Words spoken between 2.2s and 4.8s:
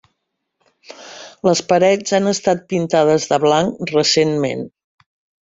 estat pintades de blanc recentment.